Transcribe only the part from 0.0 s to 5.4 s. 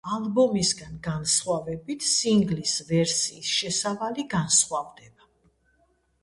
ალბომისგან განსხვავებით, სინგლის ვერსიის შესავალი განსხვავდება.